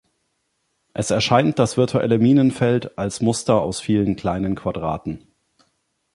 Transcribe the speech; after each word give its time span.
Es 0.95 1.11
erscheint 1.11 1.59
das 1.59 1.77
virtuelle 1.77 2.17
Minenfeld 2.17 2.97
als 2.97 3.21
Muster 3.21 3.61
aus 3.61 3.79
vielen 3.79 4.15
kleinen 4.15 4.55
Quadraten. 4.55 5.27